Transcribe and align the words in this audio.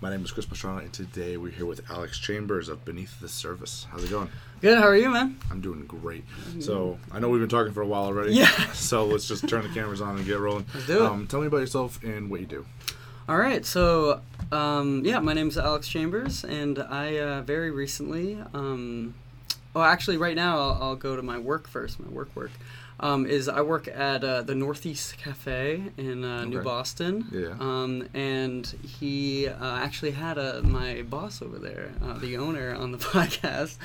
My 0.00 0.10
name 0.10 0.24
is 0.24 0.30
Chris 0.30 0.46
Pastrana, 0.46 0.82
and 0.82 0.92
today 0.92 1.36
we're 1.36 1.50
here 1.50 1.66
with 1.66 1.90
Alex 1.90 2.20
Chambers 2.20 2.68
of 2.68 2.84
Beneath 2.84 3.18
the 3.20 3.28
Surface. 3.28 3.84
How's 3.90 4.04
it 4.04 4.10
going? 4.10 4.30
Good. 4.60 4.78
How 4.78 4.84
are 4.84 4.96
you, 4.96 5.10
man? 5.10 5.36
I'm 5.50 5.60
doing 5.60 5.84
great. 5.86 6.24
So 6.60 7.00
I 7.10 7.18
know 7.18 7.28
we've 7.28 7.40
been 7.40 7.48
talking 7.48 7.72
for 7.72 7.82
a 7.82 7.86
while 7.86 8.04
already. 8.04 8.34
Yeah. 8.34 8.48
So 8.74 9.04
let's 9.06 9.26
just 9.26 9.48
turn 9.48 9.64
the 9.64 9.68
cameras 9.70 10.00
on 10.00 10.16
and 10.16 10.24
get 10.24 10.38
rolling. 10.38 10.66
Let's 10.72 10.86
do 10.86 11.02
it. 11.02 11.02
Um, 11.02 11.26
tell 11.26 11.40
me 11.40 11.48
about 11.48 11.58
yourself 11.58 12.00
and 12.04 12.30
what 12.30 12.38
you 12.38 12.46
do. 12.46 12.64
All 13.28 13.36
right. 13.38 13.66
So, 13.66 14.20
um, 14.52 15.02
yeah, 15.04 15.18
my 15.18 15.32
name 15.32 15.48
is 15.48 15.58
Alex 15.58 15.88
Chambers, 15.88 16.44
and 16.44 16.78
I 16.78 17.18
uh, 17.18 17.42
very 17.42 17.72
recently, 17.72 18.38
um, 18.54 19.14
oh, 19.74 19.82
actually, 19.82 20.16
right 20.16 20.36
now, 20.36 20.58
I'll, 20.58 20.78
I'll 20.80 20.96
go 20.96 21.16
to 21.16 21.22
my 21.22 21.38
work 21.38 21.66
first. 21.66 21.98
My 21.98 22.08
work 22.08 22.34
work 22.36 22.52
um, 23.00 23.26
is 23.26 23.48
I 23.48 23.60
work 23.62 23.88
at 23.88 24.24
uh, 24.24 24.42
the 24.42 24.54
Northeast 24.54 25.18
Cafe 25.18 25.82
in 25.96 26.24
uh, 26.24 26.44
New 26.44 26.62
Boston. 26.62 27.26
Yeah. 27.30 27.54
Um, 27.60 28.08
and 28.14 28.66
he 28.66 29.48
uh, 29.48 29.76
actually 29.76 30.12
had 30.12 30.38
a, 30.38 30.62
my 30.62 31.02
boss 31.02 31.40
over 31.40 31.58
there, 31.58 31.92
uh, 32.02 32.18
the 32.18 32.36
owner, 32.36 32.74
on 32.74 32.92
the 32.92 32.98
podcast. 33.14 33.76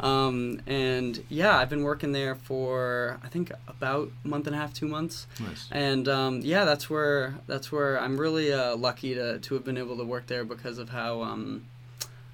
Um, 0.00 0.60
and 0.66 1.22
yeah, 1.28 1.58
I've 1.58 1.68
been 1.68 1.82
working 1.82 2.12
there 2.12 2.34
for 2.34 3.20
I 3.22 3.28
think 3.28 3.52
about 3.68 4.10
a 4.24 4.28
month 4.28 4.46
and 4.46 4.56
a 4.56 4.58
half, 4.58 4.72
two 4.72 4.88
months. 4.88 5.26
Nice. 5.38 5.68
And 5.70 6.08
um, 6.08 6.40
yeah, 6.42 6.64
that's 6.64 6.88
where 6.88 7.34
that's 7.46 7.70
where 7.70 8.00
I'm 8.00 8.18
really 8.18 8.52
uh, 8.52 8.76
lucky 8.76 9.14
to, 9.14 9.38
to 9.38 9.54
have 9.54 9.64
been 9.64 9.78
able 9.78 9.96
to 9.98 10.04
work 10.04 10.26
there 10.26 10.44
because 10.44 10.78
of 10.78 10.88
how 10.88 11.22
um, 11.22 11.66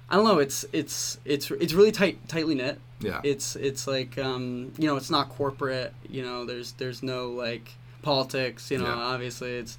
I 0.09 0.15
don't 0.15 0.25
know. 0.25 0.39
It's 0.39 0.65
it's 0.73 1.19
it's 1.25 1.51
it's 1.51 1.73
really 1.73 1.91
tight 1.91 2.27
tightly 2.27 2.55
knit. 2.55 2.79
Yeah. 2.99 3.21
It's 3.23 3.55
it's 3.55 3.87
like 3.87 4.17
um, 4.17 4.73
you 4.77 4.87
know 4.87 4.95
it's 4.97 5.09
not 5.09 5.29
corporate. 5.29 5.93
You 6.09 6.23
know 6.23 6.45
there's 6.45 6.71
there's 6.73 7.01
no 7.03 7.29
like 7.29 7.71
politics. 8.01 8.71
You 8.71 8.79
know 8.79 8.85
Yeah. 8.85 8.93
obviously 9.13 9.51
it's 9.51 9.77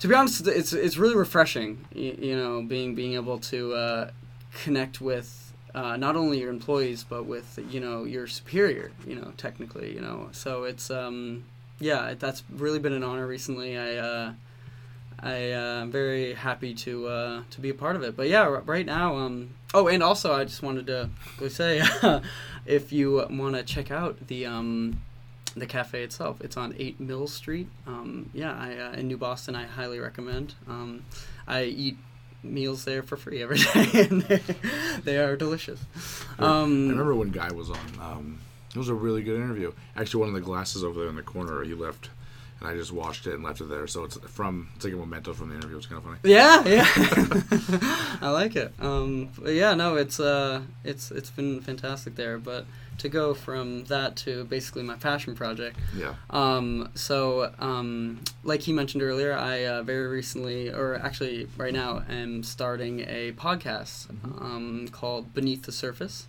to 0.00 0.08
be 0.08 0.14
honest 0.14 0.46
it's 0.46 0.72
it's 0.72 0.96
really 0.96 1.16
refreshing. 1.16 1.84
You, 1.94 2.16
you 2.20 2.36
know 2.36 2.62
being 2.62 2.94
being 2.94 3.14
able 3.14 3.38
to 3.38 3.72
uh, 3.74 4.10
connect 4.62 5.00
with. 5.00 5.38
Uh, 5.74 5.96
not 5.96 6.16
only 6.16 6.38
your 6.38 6.50
employees, 6.50 7.02
but 7.02 7.24
with 7.24 7.58
you 7.70 7.80
know 7.80 8.04
your 8.04 8.26
superior, 8.26 8.92
you 9.06 9.14
know 9.16 9.32
technically, 9.38 9.94
you 9.94 10.02
know. 10.02 10.28
So 10.32 10.64
it's 10.64 10.90
um, 10.90 11.44
yeah, 11.80 12.12
that's 12.18 12.42
really 12.50 12.78
been 12.78 12.92
an 12.92 13.02
honor 13.02 13.26
recently. 13.26 13.78
I 13.78 13.96
uh, 13.96 14.32
I 15.20 15.52
uh, 15.52 15.80
am 15.82 15.90
very 15.90 16.34
happy 16.34 16.74
to 16.74 17.06
uh, 17.06 17.42
to 17.48 17.60
be 17.62 17.70
a 17.70 17.74
part 17.74 17.96
of 17.96 18.02
it. 18.02 18.14
But 18.18 18.28
yeah, 18.28 18.42
r- 18.42 18.60
right 18.66 18.84
now. 18.84 19.16
Um, 19.16 19.54
oh, 19.74 19.88
and 19.88 20.02
also 20.02 20.32
I 20.32 20.44
just 20.44 20.62
wanted 20.62 20.86
to 20.86 21.10
go 21.38 21.48
say, 21.48 21.82
if 22.66 22.92
you 22.92 23.26
want 23.30 23.56
to 23.56 23.62
check 23.62 23.90
out 23.90 24.26
the 24.26 24.46
um, 24.46 25.00
the 25.56 25.66
cafe 25.66 26.02
itself, 26.02 26.40
it's 26.40 26.56
on 26.56 26.74
Eight 26.78 26.98
Mill 27.00 27.26
Street. 27.26 27.68
Um, 27.86 28.30
yeah, 28.32 28.56
I, 28.56 28.76
uh, 28.76 28.92
in 28.92 29.08
New 29.08 29.18
Boston, 29.18 29.54
I 29.54 29.64
highly 29.66 29.98
recommend. 29.98 30.54
Um, 30.68 31.04
I 31.46 31.64
eat 31.64 31.96
meals 32.42 32.84
there 32.84 33.02
for 33.02 33.16
free 33.16 33.42
every 33.42 33.58
day, 33.74 34.06
and 34.08 34.22
they, 34.22 34.40
they 35.04 35.18
are 35.18 35.36
delicious. 35.36 35.84
Um, 36.38 36.88
I 36.88 36.90
remember 36.90 37.14
when 37.14 37.30
Guy 37.30 37.52
was 37.52 37.70
on. 37.70 37.78
Um, 38.00 38.38
it 38.74 38.78
was 38.78 38.88
a 38.88 38.94
really 38.94 39.22
good 39.22 39.36
interview. 39.36 39.72
Actually, 39.96 40.20
one 40.20 40.28
of 40.30 40.34
the 40.34 40.40
glasses 40.40 40.82
over 40.82 41.00
there 41.00 41.08
in 41.08 41.16
the 41.16 41.22
corner, 41.22 41.62
he 41.62 41.74
left, 41.74 42.08
and 42.62 42.70
I 42.70 42.76
just 42.76 42.92
washed 42.92 43.26
it 43.26 43.34
and 43.34 43.42
left 43.42 43.60
it 43.60 43.68
there. 43.68 43.86
So 43.88 44.04
it's 44.04 44.16
from 44.18 44.68
it's 44.76 44.84
like 44.84 44.94
a 44.94 44.96
memento 44.96 45.32
from 45.32 45.48
the 45.48 45.56
interview. 45.56 45.76
It's 45.76 45.86
kind 45.86 45.98
of 45.98 46.04
funny. 46.04 46.18
Yeah, 46.22 46.64
yeah. 46.64 46.86
I 48.20 48.30
like 48.30 48.54
it. 48.54 48.72
Um, 48.78 49.30
but 49.36 49.52
yeah, 49.54 49.74
no, 49.74 49.96
it's 49.96 50.20
uh, 50.20 50.62
it's 50.84 51.10
it's 51.10 51.30
been 51.30 51.60
fantastic 51.60 52.14
there. 52.14 52.38
But 52.38 52.66
to 52.98 53.08
go 53.08 53.34
from 53.34 53.84
that 53.86 54.14
to 54.16 54.44
basically 54.44 54.84
my 54.84 54.94
passion 54.94 55.34
project. 55.34 55.76
Yeah. 55.96 56.14
Um, 56.30 56.90
so 56.94 57.52
um, 57.58 58.20
like 58.44 58.60
he 58.60 58.72
mentioned 58.72 59.02
earlier, 59.02 59.32
I 59.32 59.66
uh, 59.66 59.82
very 59.82 60.06
recently, 60.06 60.70
or 60.70 60.94
actually 60.94 61.48
right 61.56 61.72
now, 61.72 62.04
am 62.08 62.44
starting 62.44 63.00
a 63.00 63.32
podcast 63.32 64.08
um, 64.40 64.86
called 64.92 65.34
Beneath 65.34 65.64
the 65.64 65.72
Surface. 65.72 66.28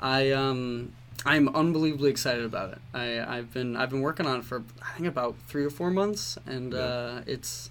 I 0.00 0.30
um, 0.30 0.92
I'm 1.26 1.48
unbelievably 1.48 2.10
excited 2.10 2.44
about 2.44 2.72
it. 2.72 2.78
I 2.94 3.20
I've 3.38 3.52
been 3.52 3.76
I've 3.76 3.90
been 3.90 4.00
working 4.02 4.26
on 4.26 4.40
it 4.40 4.44
for 4.44 4.62
I 4.82 4.92
think 4.96 5.08
about 5.08 5.34
three 5.48 5.64
or 5.64 5.70
four 5.70 5.90
months, 5.90 6.38
and 6.46 6.72
Yeah. 6.72 6.78
uh, 6.78 7.22
it's 7.26 7.70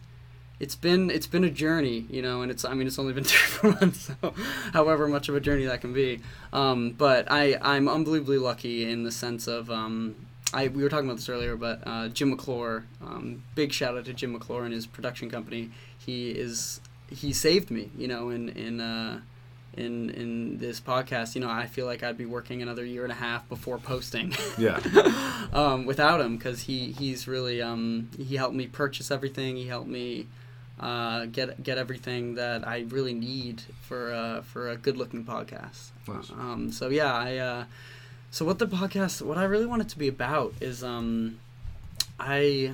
it's 0.60 0.76
been 0.76 1.10
it's 1.10 1.28
been 1.28 1.44
a 1.44 1.50
journey, 1.50 2.06
you 2.10 2.22
know, 2.22 2.42
and 2.42 2.52
it's 2.52 2.66
I 2.66 2.74
mean 2.74 2.88
it's 2.88 3.00
only 3.00 3.14
been 3.14 3.24
three 3.32 3.70
or 3.70 3.74
four 3.74 3.80
months, 3.82 4.12
so 4.22 4.34
however 4.74 5.08
much 5.08 5.30
of 5.30 5.36
a 5.36 5.40
journey 5.40 5.66
that 5.66 5.82
can 5.82 5.94
be. 5.94 6.20
Um, 6.52 6.92
but 6.92 7.32
I 7.32 7.58
I'm 7.62 7.88
unbelievably 7.88 8.38
lucky 8.40 8.90
in 8.90 9.04
the 9.04 9.12
sense 9.12 9.48
of 9.48 9.72
um, 9.72 10.16
I 10.54 10.68
we 10.68 10.84
were 10.84 10.90
talking 10.90 11.06
about 11.08 11.18
this 11.18 11.30
earlier, 11.30 11.56
but 11.56 11.82
uh, 11.86 12.10
Jim 12.10 12.32
McClure, 12.32 12.86
um, 13.02 13.44
big 13.56 13.72
shout 13.72 13.98
out 13.98 14.06
to 14.06 14.14
Jim 14.14 14.34
McClure 14.34 14.66
and 14.66 14.74
his 14.74 14.86
production 14.88 15.30
company. 15.30 15.70
He 15.98 16.32
is 16.32 16.82
he 17.10 17.32
saved 17.32 17.72
me, 17.72 17.92
you 17.98 18.08
know, 18.10 18.30
in 18.30 18.50
in. 18.50 18.82
Uh, 18.82 19.22
in, 19.78 20.10
in 20.10 20.58
this 20.58 20.80
podcast, 20.80 21.36
you 21.36 21.42
know, 21.42 21.50
I 21.50 21.68
feel 21.68 21.86
like 21.86 22.04
I'd 22.04 22.18
be 22.18 22.26
working 22.26 22.62
another 22.62 22.84
year 22.84 23.04
and 23.04 23.12
a 23.12 23.16
half 23.16 23.48
before 23.50 23.78
posting 23.78 24.34
Yeah. 24.58 24.80
um, 25.54 25.86
without 25.86 26.22
him 26.22 26.38
because 26.38 26.64
he 26.64 26.92
he's 26.92 27.28
really 27.28 27.62
um, 27.62 28.10
he 28.18 28.36
helped 28.36 28.56
me 28.56 28.68
purchase 28.68 29.12
everything. 29.12 29.56
He 29.56 29.68
helped 29.68 29.88
me 29.88 30.28
uh, 30.80 31.26
get 31.26 31.64
get 31.64 31.78
everything 31.78 32.36
that 32.36 32.68
I 32.68 32.86
really 32.90 33.14
need 33.14 33.62
for 33.82 34.14
uh, 34.14 34.42
for 34.42 34.70
a 34.70 34.76
good 34.76 34.98
looking 34.98 35.24
podcast. 35.24 35.90
Nice. 36.08 36.32
Um, 36.32 36.72
so 36.72 36.90
yeah, 36.90 37.14
I 37.14 37.38
uh, 37.38 37.66
so 38.32 38.46
what 38.46 38.60
the 38.60 38.68
podcast 38.68 39.22
what 39.22 39.38
I 39.38 39.44
really 39.44 39.66
want 39.66 39.82
it 39.82 39.90
to 39.90 39.98
be 39.98 40.08
about 40.08 40.54
is 40.62 40.84
um, 40.84 41.40
I 42.20 42.74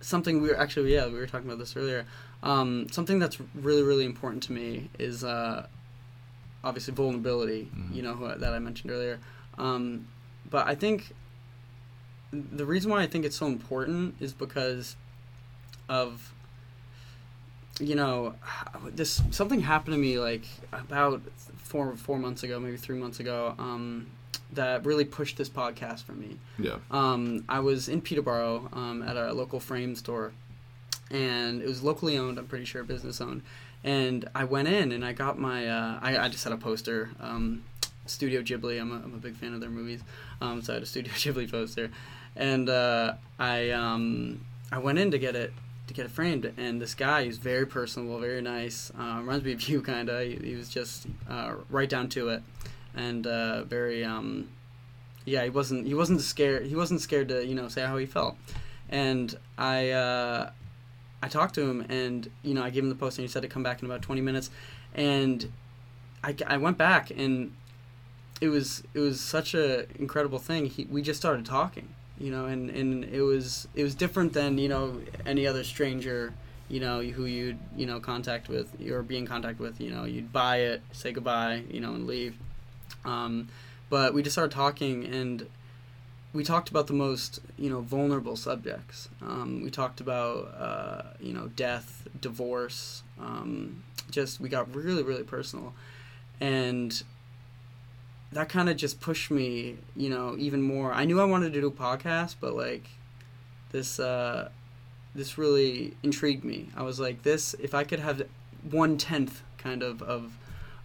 something 0.00 0.42
we 0.42 0.48
were 0.48 0.58
actually 0.58 0.92
yeah 0.92 1.06
we 1.06 1.14
were 1.14 1.26
talking 1.26 1.46
about 1.46 1.58
this 1.58 1.76
earlier. 1.76 2.06
Um, 2.44 2.86
something 2.90 3.18
that's 3.18 3.38
really 3.54 3.82
really 3.82 4.04
important 4.04 4.42
to 4.44 4.52
me 4.52 4.90
is 4.98 5.24
uh, 5.24 5.66
obviously 6.62 6.94
vulnerability. 6.94 7.68
Mhm. 7.74 7.94
You 7.94 8.02
know 8.02 8.14
who, 8.14 8.28
that 8.38 8.52
I 8.52 8.58
mentioned 8.58 8.90
earlier. 8.92 9.18
Um, 9.58 10.06
but 10.50 10.66
I 10.68 10.74
think 10.74 11.12
the 12.32 12.66
reason 12.66 12.90
why 12.90 13.00
I 13.02 13.06
think 13.06 13.24
it's 13.24 13.36
so 13.36 13.46
important 13.46 14.16
is 14.20 14.32
because 14.32 14.96
of 15.88 16.32
you 17.80 17.94
know 17.94 18.34
this 18.94 19.22
something 19.30 19.60
happened 19.60 19.94
to 19.94 19.98
me 20.00 20.18
like 20.18 20.44
about 20.72 21.22
four 21.58 21.96
four 21.96 22.18
months 22.18 22.42
ago 22.42 22.60
maybe 22.60 22.76
three 22.76 22.98
months 22.98 23.20
ago 23.20 23.54
um, 23.58 24.06
that 24.52 24.84
really 24.84 25.04
pushed 25.04 25.36
this 25.36 25.48
podcast 25.48 26.02
for 26.04 26.12
me 26.12 26.38
Yeah. 26.58 26.76
um, 26.90 27.44
I 27.48 27.60
was 27.60 27.88
in 27.88 28.00
Peterborough 28.00 28.68
um, 28.72 29.02
at 29.02 29.16
a 29.16 29.32
local 29.32 29.58
frame 29.60 29.94
store, 29.96 30.32
and 31.10 31.62
it 31.62 31.66
was 31.66 31.82
locally 31.82 32.18
owned. 32.18 32.38
I'm 32.38 32.46
pretty 32.46 32.64
sure 32.64 32.82
business 32.84 33.20
owned. 33.20 33.42
And 33.82 34.28
I 34.34 34.44
went 34.44 34.68
in 34.68 34.92
and 34.92 35.04
I 35.04 35.12
got 35.12 35.38
my. 35.38 35.66
Uh, 35.66 35.98
I, 36.00 36.18
I 36.18 36.28
just 36.28 36.44
had 36.44 36.52
a 36.52 36.56
poster. 36.56 37.10
Um, 37.20 37.64
Studio 38.06 38.42
Ghibli. 38.42 38.80
I'm 38.80 38.92
a, 38.92 38.96
I'm 38.96 39.14
a 39.14 39.18
big 39.18 39.36
fan 39.36 39.54
of 39.54 39.60
their 39.60 39.70
movies. 39.70 40.00
Um, 40.40 40.62
so 40.62 40.72
I 40.72 40.74
had 40.74 40.82
a 40.82 40.86
Studio 40.94 41.12
Ghibli 41.12 41.50
poster, 41.50 41.90
and 42.36 42.68
uh, 42.68 43.14
I 43.38 43.70
um, 43.70 44.44
I 44.72 44.78
went 44.78 44.98
in 44.98 45.10
to 45.10 45.18
get 45.18 45.36
it 45.36 45.52
to 45.86 45.94
get 45.94 46.06
it 46.06 46.10
framed. 46.10 46.52
And 46.56 46.80
this 46.80 46.94
guy, 46.94 47.24
he's 47.24 47.38
very 47.38 47.66
personable, 47.66 48.18
very 48.18 48.42
nice. 48.42 48.90
Uh, 48.98 49.18
reminds 49.18 49.44
me 49.44 49.52
of 49.52 49.68
you, 49.68 49.82
kind 49.82 50.08
of. 50.08 50.22
He, 50.22 50.36
he 50.36 50.54
was 50.54 50.68
just 50.68 51.06
uh, 51.28 51.54
right 51.70 51.88
down 51.88 52.08
to 52.10 52.30
it, 52.30 52.42
and 52.94 53.26
uh, 53.26 53.64
very. 53.64 54.04
Um, 54.04 54.48
yeah, 55.26 55.42
he 55.42 55.50
wasn't 55.50 55.86
he 55.86 55.94
wasn't 55.94 56.20
scared 56.20 56.66
he 56.66 56.76
wasn't 56.76 57.00
scared 57.00 57.28
to 57.28 57.46
you 57.46 57.54
know 57.54 57.68
say 57.68 57.82
how 57.82 57.96
he 57.96 58.04
felt, 58.04 58.36
and 58.90 59.34
I 59.56 59.90
uh, 59.90 60.50
I 61.24 61.28
talked 61.28 61.54
to 61.54 61.62
him 61.62 61.86
and 61.88 62.30
you 62.42 62.54
know 62.54 62.62
I 62.62 62.70
gave 62.70 62.82
him 62.82 62.90
the 62.90 62.94
post 62.94 63.18
and 63.18 63.24
he 63.26 63.32
said 63.32 63.42
to 63.42 63.48
come 63.48 63.62
back 63.62 63.80
in 63.80 63.86
about 63.86 64.02
twenty 64.02 64.20
minutes, 64.20 64.50
and 64.94 65.50
I, 66.22 66.36
I 66.46 66.56
went 66.58 66.78
back 66.78 67.10
and 67.10 67.52
it 68.40 68.48
was 68.48 68.82
it 68.92 68.98
was 68.98 69.20
such 69.20 69.54
a 69.54 69.86
incredible 69.98 70.38
thing. 70.38 70.66
He, 70.66 70.84
we 70.84 71.02
just 71.02 71.20
started 71.20 71.46
talking, 71.46 71.88
you 72.18 72.30
know, 72.30 72.46
and, 72.46 72.70
and 72.70 73.04
it 73.04 73.22
was 73.22 73.68
it 73.74 73.82
was 73.82 73.94
different 73.94 74.32
than 74.32 74.58
you 74.58 74.68
know 74.68 75.00
any 75.24 75.46
other 75.46 75.64
stranger, 75.64 76.34
you 76.68 76.80
know, 76.80 77.00
who 77.00 77.24
you'd 77.24 77.58
you 77.76 77.86
know 77.86 78.00
contact 78.00 78.48
with 78.48 78.68
or 78.90 79.02
be 79.02 79.16
in 79.16 79.26
contact 79.26 79.58
with. 79.58 79.80
You 79.80 79.90
know, 79.90 80.04
you'd 80.04 80.32
buy 80.32 80.58
it, 80.58 80.82
say 80.92 81.12
goodbye, 81.12 81.62
you 81.70 81.80
know, 81.80 81.94
and 81.94 82.06
leave. 82.06 82.36
Um, 83.04 83.48
but 83.88 84.14
we 84.14 84.22
just 84.22 84.34
started 84.34 84.54
talking 84.54 85.04
and 85.04 85.46
we 86.34 86.44
talked 86.44 86.68
about 86.68 86.86
the 86.86 86.92
most 86.92 87.40
you 87.56 87.70
know 87.70 87.80
vulnerable 87.80 88.36
subjects 88.36 89.08
um, 89.22 89.62
we 89.62 89.70
talked 89.70 90.00
about 90.00 90.52
uh, 90.58 91.02
you 91.20 91.32
know 91.32 91.48
death 91.56 92.06
divorce 92.20 93.02
um, 93.18 93.82
just 94.10 94.40
we 94.40 94.48
got 94.50 94.74
really 94.74 95.02
really 95.02 95.22
personal 95.22 95.72
and 96.40 97.04
that 98.34 98.48
kind 98.48 98.68
of 98.68 98.76
just 98.76 99.00
pushed 99.00 99.30
me, 99.30 99.76
you 99.96 100.10
know, 100.10 100.34
even 100.38 100.60
more. 100.60 100.92
I 100.92 101.04
knew 101.04 101.20
I 101.20 101.24
wanted 101.24 101.52
to 101.52 101.60
do 101.60 101.68
a 101.68 101.70
podcast, 101.70 102.36
but 102.40 102.54
like 102.54 102.84
this 103.70 103.98
uh, 103.98 104.50
this 105.14 105.38
really 105.38 105.96
intrigued 106.02 106.44
me. 106.44 106.68
I 106.76 106.82
was 106.82 107.00
like, 107.00 107.22
this 107.22 107.54
if 107.54 107.74
I 107.74 107.84
could 107.84 108.00
have 108.00 108.26
one 108.70 108.98
tenth 108.98 109.42
kind 109.56 109.82
of 109.82 110.02
of 110.02 110.36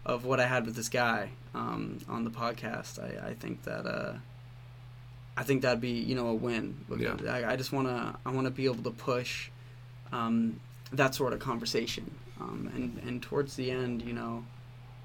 of 0.05 0.25
what 0.25 0.39
I 0.39 0.47
had 0.47 0.65
with 0.65 0.75
this 0.75 0.89
guy 0.89 1.31
um, 1.53 1.99
on 2.07 2.23
the 2.23 2.31
podcast, 2.31 2.99
I, 2.99 3.29
I 3.29 3.33
think 3.33 3.63
that 3.63 3.85
uh, 3.85 4.13
I 5.39 5.43
think 5.43 5.61
that'd 5.61 5.79
be 5.79 5.91
you 5.91 6.15
know 6.15 6.27
a 6.27 6.33
win. 6.33 6.75
Yeah. 6.97 7.15
I, 7.29 7.53
I 7.53 7.55
just 7.55 7.71
wanna 7.71 8.19
I 8.25 8.31
wanna 8.31 8.51
be 8.51 8.65
able 8.65 8.83
to 8.83 8.91
push 8.91 9.49
um, 10.11 10.59
that 10.91 11.15
sort 11.15 11.31
of 11.31 11.39
conversation. 11.39 12.11
Um, 12.41 12.69
and 12.75 13.01
and 13.07 13.21
towards 13.21 13.55
the 13.55 13.71
end, 13.71 14.01
you 14.01 14.13
know, 14.13 14.45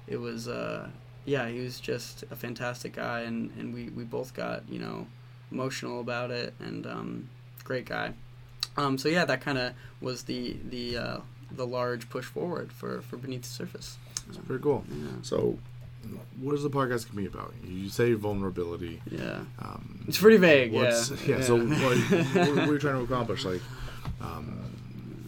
it 0.07 0.17
was 0.17 0.49
uh, 0.49 0.89
yeah, 1.23 1.47
he 1.47 1.61
was 1.61 1.79
just 1.79 2.23
a 2.29 2.35
fantastic 2.35 2.93
guy, 2.93 3.21
and, 3.21 3.51
and 3.57 3.73
we, 3.73 3.89
we 3.89 4.03
both 4.03 4.33
got 4.33 4.63
you 4.69 4.79
know 4.79 5.07
emotional 5.51 6.01
about 6.01 6.31
it, 6.31 6.53
and 6.59 6.85
um, 6.85 7.29
great 7.63 7.85
guy. 7.85 8.13
Um, 8.77 8.97
so 8.97 9.07
yeah, 9.07 9.23
that 9.23 9.39
kind 9.39 9.57
of 9.57 9.73
was 10.01 10.23
the 10.23 10.57
the 10.69 10.97
uh, 10.97 11.17
the 11.51 11.65
large 11.65 12.09
push 12.09 12.25
forward 12.25 12.73
for, 12.73 13.01
for 13.03 13.15
beneath 13.17 13.43
the 13.43 13.49
surface. 13.49 13.97
It's 14.27 14.37
pretty 14.37 14.63
cool. 14.63 14.83
Yeah. 14.89 15.07
So, 15.21 15.57
what 16.39 16.53
is 16.55 16.63
the 16.63 16.69
podcast 16.69 17.07
gonna 17.09 17.21
be 17.21 17.27
about? 17.27 17.53
You 17.63 17.89
say 17.89 18.13
vulnerability. 18.13 19.01
Yeah, 19.09 19.39
Um, 19.59 20.03
it's 20.07 20.17
pretty 20.19 20.37
vague. 20.37 20.73
what's, 20.73 21.09
yeah. 21.25 21.41
So, 21.41 21.57
what, 21.57 21.97
what 21.97 22.57
are 22.69 22.73
you 22.73 22.79
trying 22.79 22.95
to 22.97 23.03
accomplish? 23.13 23.45
Like, 23.45 23.61
um, 24.21 24.61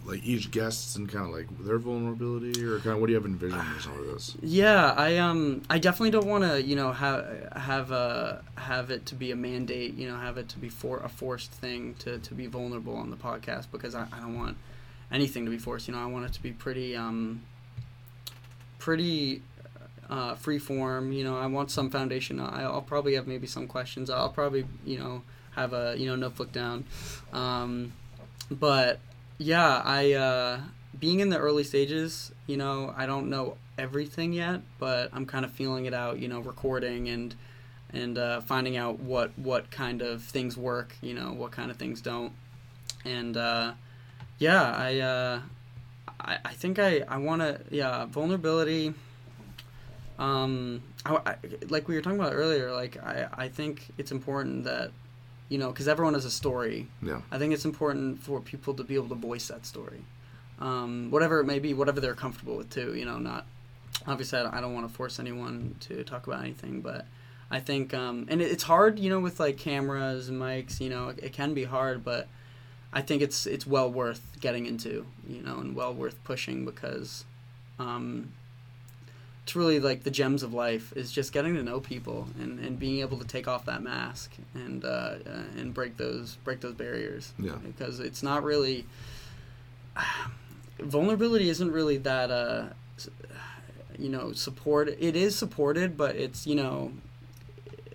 like 0.05 0.23
each 0.25 0.51
guest 0.51 0.95
and 0.95 1.09
kind 1.09 1.25
of 1.25 1.31
like 1.31 1.47
their 1.65 1.77
vulnerability, 1.79 2.63
or 2.63 2.79
kind 2.79 2.95
of 2.95 2.99
what 3.01 3.07
do 3.07 3.11
you 3.13 3.17
have 3.19 3.25
envisioned 3.25 3.61
for 3.61 3.81
some 3.81 3.99
of 3.99 4.05
this? 4.07 4.35
Yeah, 4.41 4.93
I 4.97 5.17
um 5.17 5.61
I 5.69 5.79
definitely 5.79 6.11
don't 6.11 6.27
want 6.27 6.45
to 6.45 6.61
you 6.63 6.75
know 6.77 6.93
have 6.93 7.51
have 7.57 7.91
uh 7.91 8.37
have 8.55 8.89
it 8.89 9.05
to 9.07 9.15
be 9.15 9.31
a 9.31 9.35
mandate 9.35 9.95
you 9.95 10.07
know 10.09 10.17
have 10.17 10.37
it 10.37 10.47
to 10.49 10.59
be 10.59 10.69
for 10.69 10.99
a 10.99 11.09
forced 11.09 11.51
thing 11.51 11.95
to, 11.99 12.19
to 12.19 12.33
be 12.33 12.47
vulnerable 12.47 12.95
on 12.95 13.09
the 13.09 13.17
podcast 13.17 13.67
because 13.71 13.95
I, 13.95 14.07
I 14.13 14.19
don't 14.21 14.37
want 14.37 14.55
anything 15.11 15.43
to 15.43 15.51
be 15.51 15.57
forced 15.57 15.87
you 15.89 15.93
know 15.93 15.99
I 16.01 16.05
want 16.05 16.25
it 16.25 16.33
to 16.33 16.41
be 16.41 16.51
pretty 16.51 16.95
um 16.95 17.41
pretty 18.79 19.41
uh, 20.09 20.35
free 20.35 20.59
form 20.59 21.11
you 21.11 21.23
know 21.23 21.37
I 21.37 21.47
want 21.47 21.71
some 21.71 21.89
foundation. 21.89 22.39
I'll 22.39 22.81
probably 22.81 23.15
have 23.15 23.27
maybe 23.27 23.47
some 23.47 23.67
questions. 23.67 24.09
I'll 24.09 24.29
probably 24.29 24.65
you 24.85 24.99
know 24.99 25.23
have 25.55 25.73
a 25.73 25.95
you 25.97 26.05
know 26.05 26.15
notebook 26.15 26.51
down. 26.51 26.85
Um, 27.33 27.93
but 28.49 28.99
yeah 29.37 29.81
I 29.83 30.13
uh, 30.13 30.59
being 30.97 31.19
in 31.19 31.29
the 31.29 31.37
early 31.37 31.63
stages 31.63 32.31
you 32.45 32.57
know 32.57 32.93
I 32.95 33.05
don't 33.05 33.29
know 33.29 33.57
everything 33.77 34.33
yet 34.33 34.61
but 34.79 35.09
I'm 35.13 35.25
kind 35.25 35.45
of 35.45 35.51
feeling 35.51 35.85
it 35.85 35.93
out 35.93 36.19
you 36.19 36.27
know 36.27 36.39
recording 36.39 37.09
and 37.09 37.35
and 37.93 38.17
uh, 38.17 38.41
finding 38.41 38.77
out 38.77 38.99
what 38.99 39.37
what 39.37 39.71
kind 39.71 40.01
of 40.01 40.23
things 40.23 40.57
work 40.57 40.95
you 41.01 41.13
know 41.13 41.33
what 41.33 41.51
kind 41.51 41.69
of 41.71 41.77
things 41.77 42.01
don't. 42.01 42.33
And 43.03 43.35
uh, 43.35 43.73
yeah 44.39 44.71
I 44.71 44.99
uh, 44.99 45.41
I, 46.19 46.37
I 46.45 46.53
think 46.53 46.79
I, 46.79 47.03
I 47.07 47.17
want 47.17 47.41
to 47.41 47.59
yeah 47.69 48.05
vulnerability 48.05 48.93
um 50.19 50.81
I, 51.05 51.15
I- 51.25 51.35
like 51.69 51.87
we 51.87 51.95
were 51.95 52.01
talking 52.01 52.19
about 52.19 52.33
earlier 52.33 52.71
like 52.71 52.97
I, 53.03 53.27
I 53.33 53.47
think 53.49 53.87
it's 53.97 54.11
important 54.11 54.63
that 54.63 54.91
you 55.49 55.57
know 55.57 55.69
because 55.71 55.87
everyone 55.87 56.13
has 56.15 56.25
a 56.25 56.31
story 56.31 56.87
Yeah. 57.01 57.21
I 57.31 57.37
think 57.37 57.53
it's 57.53 57.65
important 57.65 58.21
for 58.23 58.41
people 58.41 58.73
to 58.75 58.83
be 58.83 58.95
able 58.95 59.09
to 59.09 59.15
voice 59.15 59.47
that 59.49 59.65
story, 59.65 60.01
um, 60.59 61.09
whatever 61.11 61.39
it 61.39 61.45
may 61.45 61.59
be, 61.59 61.73
whatever 61.73 61.99
they're 62.01 62.15
comfortable 62.15 62.57
with 62.57 62.69
too. 62.69 62.95
You 62.95 63.05
know, 63.05 63.17
not 63.19 63.45
obviously 64.07 64.39
I 64.39 64.43
don't, 64.43 64.61
don't 64.61 64.73
want 64.73 64.87
to 64.87 64.93
force 64.93 65.19
anyone 65.19 65.75
to 65.81 66.03
talk 66.03 66.27
about 66.27 66.41
anything, 66.41 66.81
but 66.81 67.05
I 67.49 67.59
think 67.59 67.93
um, 67.93 68.25
and 68.29 68.41
it, 68.41 68.51
it's 68.51 68.63
hard, 68.63 68.99
you 68.99 69.09
know, 69.09 69.19
with 69.19 69.39
like 69.39 69.57
cameras 69.57 70.27
and 70.29 70.41
mics. 70.41 70.81
You 70.81 70.89
know, 70.89 71.09
it, 71.09 71.19
it 71.23 71.33
can 71.33 71.53
be 71.53 71.63
hard, 71.65 72.03
but 72.03 72.27
I 72.91 73.01
think 73.01 73.21
it's 73.21 73.45
it's 73.45 73.65
well 73.67 73.89
worth 73.89 74.21
getting 74.41 74.65
into, 74.65 75.05
you 75.29 75.41
know, 75.41 75.59
and 75.59 75.75
well 75.75 75.93
worth 75.93 76.21
pushing 76.25 76.65
because 76.65 77.23
um, 77.79 78.33
it's 79.47 79.55
really 79.55 79.79
like 79.79 80.03
the 80.03 80.11
gems 80.11 80.43
of 80.43 80.53
life 80.53 80.91
is 80.97 81.09
just 81.09 81.31
getting 81.31 81.55
to 81.55 81.63
know 81.63 81.79
people 81.79 82.27
and, 82.37 82.59
and 82.59 82.77
being 82.77 82.99
able 82.99 83.17
to 83.17 83.25
take 83.25 83.47
off 83.47 83.63
that 83.63 83.81
mask 83.81 84.33
and 84.53 84.83
uh, 84.83 84.87
uh, 85.25 85.43
and 85.55 85.73
break 85.73 85.95
those 85.95 86.35
break 86.43 86.59
those 86.59 86.73
barriers. 86.73 87.31
Yeah. 87.39 87.53
because 87.65 88.01
it's 88.01 88.21
not 88.21 88.43
really 88.43 88.85
vulnerability 90.79 91.47
isn't 91.47 91.71
really 91.71 91.95
that 91.95 92.29
uh 92.29 92.65
you 93.97 94.09
know 94.09 94.33
support 94.33 94.89
it 94.89 95.15
is 95.15 95.33
supported 95.37 95.95
but 95.95 96.17
it's 96.17 96.45
you 96.45 96.55
know 96.55 96.91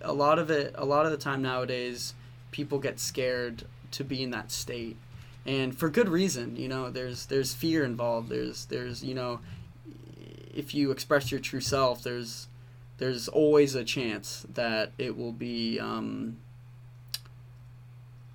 a 0.00 0.12
lot 0.14 0.38
of 0.38 0.50
it 0.50 0.74
a 0.78 0.86
lot 0.86 1.04
of 1.04 1.12
the 1.12 1.18
time 1.18 1.42
nowadays 1.42 2.14
people 2.50 2.78
get 2.78 2.98
scared 2.98 3.64
to 3.90 4.02
be 4.02 4.22
in 4.22 4.30
that 4.30 4.50
state. 4.50 4.96
And 5.44 5.76
for 5.76 5.90
good 5.90 6.08
reason 6.08 6.56
you 6.56 6.68
know 6.68 6.88
there's 6.88 7.26
there's 7.26 7.52
fear 7.52 7.84
involved. 7.84 8.30
There's 8.30 8.64
there's 8.64 9.04
you 9.04 9.12
know 9.14 9.40
if 10.52 10.74
you 10.74 10.90
express 10.90 11.30
your 11.30 11.40
true 11.40 11.60
self 11.60 12.02
there's 12.02 12.48
there's 12.98 13.28
always 13.28 13.74
a 13.74 13.84
chance 13.84 14.46
that 14.52 14.92
it 14.98 15.16
will 15.16 15.32
be 15.32 15.80
um, 15.80 16.38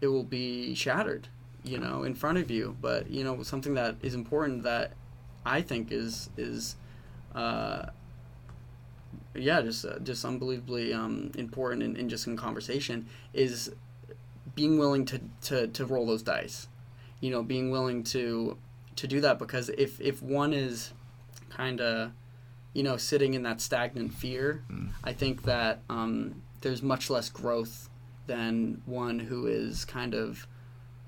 it 0.01 0.07
will 0.07 0.23
be 0.23 0.75
shattered 0.75 1.27
you 1.63 1.77
know 1.77 2.03
in 2.03 2.15
front 2.15 2.37
of 2.37 2.49
you. 2.49 2.75
But 2.81 3.09
you 3.09 3.23
know 3.23 3.43
something 3.43 3.73
that 3.75 3.95
is 4.01 4.13
important 4.13 4.63
that 4.63 4.93
i 5.45 5.61
think 5.61 5.91
is 5.91 6.29
is 6.37 6.75
uh, 7.35 7.87
yeah 9.35 9.61
just 9.61 9.85
uh, 9.85 9.99
just 9.99 10.25
unbelievably 10.25 10.93
um, 10.93 11.31
important 11.37 11.83
in, 11.83 11.95
in 11.95 12.09
just 12.09 12.27
in 12.27 12.35
conversation 12.35 13.05
is 13.33 13.71
being 14.55 14.77
willing 14.79 15.05
to, 15.05 15.21
to 15.41 15.67
to 15.67 15.85
roll 15.85 16.05
those 16.05 16.23
dice. 16.23 16.67
You 17.21 17.31
know 17.31 17.43
being 17.43 17.71
willing 17.71 18.03
to 18.05 18.57
to 18.95 19.07
do 19.07 19.21
that 19.21 19.39
because 19.39 19.69
if 19.69 20.01
if 20.01 20.21
one 20.21 20.53
is 20.53 20.93
kind 21.57 21.81
of 21.81 22.11
you 22.73 22.83
know 22.83 22.97
sitting 22.97 23.33
in 23.33 23.43
that 23.43 23.59
stagnant 23.61 24.13
fear 24.13 24.63
Mm. 24.69 24.89
i 25.03 25.13
think 25.13 25.43
that 25.43 25.81
um, 25.89 26.41
there's 26.61 26.81
much 26.83 27.09
less 27.09 27.29
growth 27.29 27.89
than 28.27 28.81
one 28.85 29.17
who 29.19 29.47
is 29.47 29.85
kind 29.85 30.13
of 30.13 30.45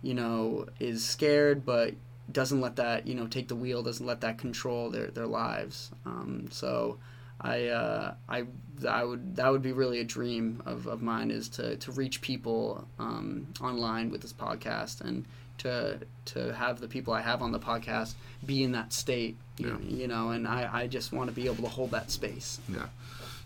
you 0.01 0.13
know 0.13 0.65
is 0.79 1.05
scared 1.05 1.65
but 1.65 1.93
doesn't 2.31 2.61
let 2.61 2.75
that 2.77 3.05
you 3.07 3.13
know 3.15 3.27
take 3.27 3.47
the 3.47 3.55
wheel 3.55 3.83
doesn't 3.83 4.05
let 4.05 4.21
that 4.21 4.37
control 4.37 4.89
their, 4.89 5.07
their 5.07 5.27
lives 5.27 5.91
um, 6.05 6.47
so 6.51 6.97
I, 7.41 7.67
uh, 7.67 8.13
I 8.27 8.43
I 8.87 9.03
would 9.05 9.37
that 9.37 9.49
would 9.51 9.61
be 9.61 9.71
really 9.71 9.99
a 10.01 10.03
dream 10.03 10.61
of, 10.65 10.87
of 10.87 11.01
mine 11.01 11.31
is 11.31 11.47
to, 11.57 11.77
to 11.77 11.91
reach 11.93 12.19
people 12.21 12.85
um, 12.99 13.47
online 13.61 14.09
with 14.11 14.21
this 14.21 14.33
podcast 14.33 14.99
and 15.01 15.25
to 15.59 15.99
to 16.33 16.53
have 16.53 16.81
the 16.81 16.87
people 16.89 17.13
I 17.13 17.21
have 17.21 17.41
on 17.41 17.51
the 17.53 17.59
podcast 17.59 18.15
be 18.45 18.61
in 18.63 18.73
that 18.73 18.91
state 18.91 19.37
you, 19.59 19.67
Yeah. 19.87 19.97
you 19.97 20.07
know 20.07 20.29
and 20.31 20.47
I, 20.47 20.69
I 20.81 20.87
just 20.87 21.11
want 21.11 21.29
to 21.29 21.35
be 21.35 21.45
able 21.45 21.63
to 21.63 21.69
hold 21.69 21.91
that 21.91 22.09
space 22.11 22.59
Yeah. 22.67 22.87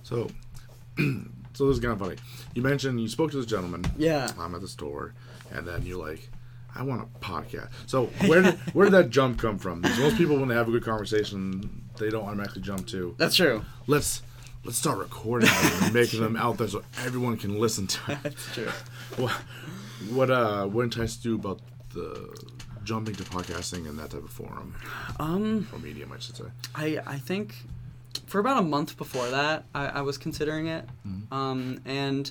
So, 0.03 0.29
so 0.97 1.67
this 1.67 1.77
is 1.77 1.79
kind 1.79 1.93
of 1.93 1.99
funny. 1.99 2.15
You 2.53 2.61
mentioned 2.61 3.01
you 3.01 3.07
spoke 3.07 3.31
to 3.31 3.37
this 3.37 3.45
gentleman. 3.45 3.83
yeah 3.97 4.31
I'm 4.39 4.53
at 4.55 4.61
the 4.61 4.67
store, 4.67 5.13
and 5.51 5.67
then 5.67 5.85
you're 5.85 5.97
like, 5.99 6.29
I 6.75 6.83
want 6.83 7.01
a 7.03 7.19
podcast. 7.19 7.69
So 7.85 8.05
where 8.27 8.41
did 8.41 8.55
where 8.73 8.85
did 8.85 8.93
that 8.93 9.09
jump 9.09 9.39
come 9.39 9.57
from? 9.59 9.81
Because 9.81 9.99
most 9.99 10.17
people, 10.17 10.37
when 10.37 10.47
they 10.49 10.55
have 10.55 10.67
a 10.67 10.71
good 10.71 10.83
conversation, 10.83 11.83
they 11.97 12.09
don't 12.09 12.25
automatically 12.25 12.61
jump 12.63 12.87
to 12.87 13.13
that's 13.19 13.35
true 13.35 13.63
let's 13.85 14.23
let's 14.65 14.77
start 14.79 14.97
recording 14.97 15.47
them 15.47 15.71
and 15.83 15.93
making 15.93 16.21
them 16.21 16.35
out 16.35 16.57
there 16.57 16.67
so 16.67 16.81
everyone 17.05 17.37
can 17.37 17.59
listen 17.59 17.85
to 17.85 17.99
it. 18.11 18.17
that's 18.23 18.53
true 18.55 18.69
What 19.17 19.31
what 20.09 20.31
uh 20.31 20.65
what 20.65 20.83
enticed 20.85 21.23
you 21.23 21.35
about 21.35 21.59
the 21.93 22.35
jumping 22.83 23.15
to 23.15 23.23
podcasting 23.23 23.87
in 23.87 23.95
that 23.97 24.09
type 24.11 24.23
of 24.23 24.29
forum 24.29 24.75
um 25.19 25.67
or 25.71 25.79
medium, 25.79 26.11
I 26.11 26.19
should 26.19 26.35
say? 26.35 26.45
I, 26.75 26.99
I 27.05 27.17
think 27.17 27.55
for 28.27 28.39
about 28.39 28.59
a 28.59 28.65
month 28.65 28.97
before 28.97 29.27
that, 29.29 29.65
I, 29.73 29.87
I 29.87 30.01
was 30.01 30.17
considering 30.17 30.67
it. 30.67 30.87
Um, 31.31 31.81
and 31.85 32.29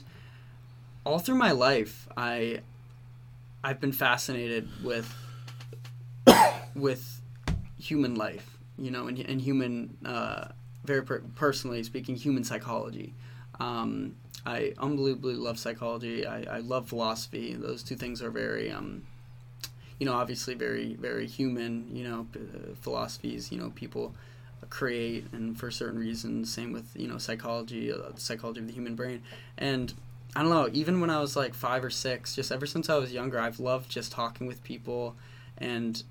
all 1.05 1.19
through 1.19 1.37
my 1.37 1.53
life, 1.53 2.09
I, 2.17 2.61
I've 3.65 3.81
been 3.81 3.93
fascinated 3.93 4.69
with, 4.83 5.13
with 6.75 7.21
human 7.79 8.15
life, 8.15 8.59
you 8.79 8.91
know, 8.91 9.07
and, 9.09 9.19
and 9.19 9.41
human, 9.41 9.97
uh, 10.05 10.49
very 10.85 11.03
per- 11.03 11.23
personally 11.35 11.83
speaking, 11.83 12.17
human 12.17 12.45
psychology. 12.45 13.15
Um, 13.61 14.17
I 14.47 14.75
unbelievably 14.79 15.35
love 15.35 15.59
psychology. 15.59 16.27
I, 16.27 16.57
I 16.57 16.59
love 16.61 16.89
philosophy. 16.89 17.55
Those 17.55 17.83
two 17.83 17.97
things 17.97 18.23
are 18.23 18.31
very, 18.31 18.71
um, 18.71 19.03
you 20.03 20.07
know, 20.07 20.15
obviously 20.15 20.55
very, 20.55 20.95
very 20.95 21.29
human. 21.29 21.95
You 21.95 22.03
know, 22.03 22.27
uh, 22.35 22.75
philosophies. 22.81 23.53
You 23.53 23.59
know, 23.59 23.71
people 23.77 24.13
create 24.69 25.27
and 25.31 25.57
for 25.57 25.71
certain 25.71 25.97
reasons. 25.97 26.53
Same 26.53 26.73
with 26.73 26.91
you 26.97 27.07
know 27.07 27.19
psychology, 27.19 27.93
uh, 27.93 28.11
the 28.13 28.21
psychology 28.21 28.59
of 28.59 28.67
the 28.67 28.73
human 28.73 28.97
brain. 28.97 29.23
And 29.57 29.95
I 30.35 30.43
don't 30.43 30.51
know. 30.51 30.69
Even 30.73 31.01
when 31.01 31.09
I 31.09 31.21
was 31.21 31.37
like 31.37 31.55
five 31.55 31.85
or 31.85 31.91
six, 31.91 32.35
just 32.35 32.51
ever 32.51 32.67
since 32.67 32.91
I 32.91 32.97
was 32.97 33.13
younger, 33.13 33.39
I've 33.39 33.61
loved 33.61 33.89
just 33.89 34.11
talking 34.11 34.49
with 34.49 34.65
people, 34.65 35.15
and 35.57 36.03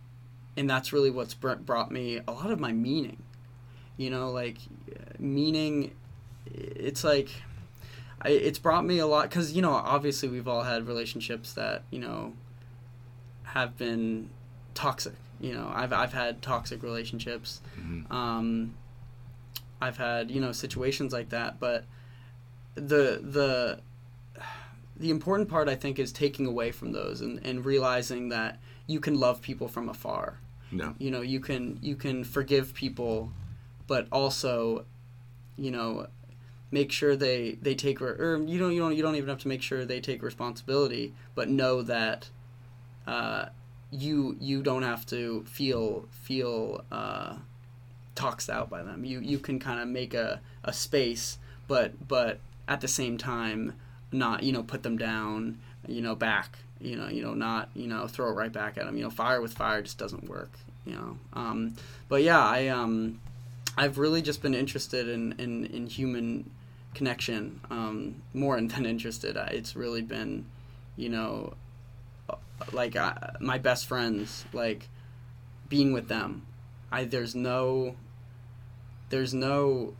and 0.55 0.69
that's 0.69 0.93
really 0.93 1.11
what's 1.11 1.33
br- 1.33 1.55
brought 1.55 1.91
me 1.91 2.21
a 2.25 2.31
lot 2.31 2.49
of 2.49 2.61
my 2.61 2.71
meaning. 2.71 3.21
You 3.97 4.09
know, 4.09 4.31
like 4.31 4.59
meaning. 5.19 5.91
It's 6.55 7.03
like 7.03 7.29
I, 8.21 8.29
it's 8.29 8.57
brought 8.57 8.85
me 8.85 8.99
a 8.99 9.05
lot 9.05 9.29
because 9.29 9.51
you 9.51 9.61
know 9.61 9.73
obviously 9.73 10.29
we've 10.29 10.47
all 10.47 10.63
had 10.63 10.87
relationships 10.87 11.51
that 11.55 11.83
you 11.91 11.99
know 11.99 12.31
have 13.53 13.77
been 13.77 14.29
toxic. 14.73 15.13
You 15.39 15.53
know, 15.53 15.71
I've 15.73 15.91
I've 15.93 16.13
had 16.13 16.41
toxic 16.41 16.83
relationships. 16.83 17.61
Mhm. 17.79 18.11
Um, 18.11 18.73
I've 19.81 19.97
had 19.97 20.29
you 20.31 20.39
know 20.39 20.51
situations 20.51 21.11
like 21.13 21.29
that, 21.29 21.59
but 21.59 21.85
the 22.75 23.19
the 23.21 23.79
the 24.95 25.09
important 25.09 25.49
part 25.49 25.67
I 25.67 25.75
think 25.75 25.97
is 25.99 26.11
taking 26.11 26.45
away 26.45 26.71
from 26.71 26.91
those 26.91 27.21
and, 27.21 27.39
and 27.45 27.65
realizing 27.65 28.29
that 28.29 28.59
you 28.87 28.99
can 28.99 29.19
love 29.19 29.41
people 29.41 29.67
from 29.67 29.89
afar. 29.89 30.37
No. 30.71 30.95
You 30.99 31.11
know, 31.11 31.21
you 31.21 31.39
can 31.39 31.79
you 31.81 31.95
can 31.95 32.23
forgive 32.23 32.73
people, 32.73 33.31
but 33.87 34.07
also, 34.11 34.85
you 35.57 35.71
know, 35.71 36.07
make 36.69 36.91
sure 36.91 37.15
they 37.15 37.57
they 37.61 37.75
take 37.75 37.99
re- 37.99 38.09
or 38.11 38.37
you 38.45 38.59
don't 38.59 38.71
you 38.73 38.79
don't 38.79 38.95
you 38.95 39.01
don't 39.01 39.15
even 39.15 39.27
have 39.29 39.39
to 39.39 39.47
make 39.47 39.61
sure 39.61 39.83
they 39.83 39.99
take 39.99 40.21
responsibility, 40.23 41.13
but 41.35 41.49
know 41.49 41.81
that 41.81 42.29
uh, 43.07 43.45
you 43.91 44.37
you 44.39 44.61
don't 44.61 44.83
have 44.83 45.05
to 45.07 45.43
feel 45.47 46.05
feel 46.11 46.83
uh, 46.91 47.35
toxed 48.15 48.49
out 48.49 48.69
by 48.69 48.83
them. 48.83 49.05
You 49.05 49.19
you 49.19 49.37
can 49.39 49.59
kind 49.59 49.79
of 49.79 49.87
make 49.87 50.13
a, 50.13 50.41
a 50.63 50.73
space, 50.73 51.37
but 51.67 52.07
but 52.07 52.39
at 52.67 52.81
the 52.81 52.87
same 52.87 53.17
time, 53.17 53.73
not 54.11 54.43
you 54.43 54.51
know 54.51 54.63
put 54.63 54.83
them 54.83 54.97
down. 54.97 55.59
You 55.87 56.01
know 56.01 56.15
back. 56.15 56.59
You 56.79 56.95
know 56.95 57.07
you 57.07 57.21
know 57.21 57.33
not 57.33 57.69
you 57.73 57.87
know 57.87 58.07
throw 58.07 58.29
it 58.29 58.33
right 58.33 58.51
back 58.51 58.77
at 58.77 58.85
them. 58.85 58.97
You 58.97 59.03
know 59.03 59.09
fire 59.09 59.41
with 59.41 59.53
fire 59.53 59.81
just 59.81 59.97
doesn't 59.97 60.29
work. 60.29 60.51
You 60.85 60.93
know. 60.95 61.17
Um, 61.33 61.75
but 62.07 62.23
yeah, 62.23 62.43
I 62.43 62.67
um, 62.67 63.19
I've 63.77 63.97
really 63.97 64.21
just 64.21 64.41
been 64.41 64.53
interested 64.53 65.07
in 65.07 65.33
in, 65.33 65.65
in 65.65 65.87
human 65.87 66.49
connection 66.93 67.59
um, 67.69 68.15
more 68.33 68.59
than 68.61 68.85
interested. 68.85 69.35
It's 69.35 69.75
really 69.75 70.01
been, 70.01 70.45
you 70.95 71.09
know, 71.09 71.53
like 72.71 72.95
I, 72.95 73.35
my 73.39 73.57
best 73.57 73.85
friends, 73.85 74.45
like 74.53 74.89
being 75.69 75.93
with 75.93 76.07
them. 76.07 76.45
I 76.91 77.05
there's 77.05 77.35
no, 77.35 77.95
there's 79.09 79.33
no, 79.33 79.95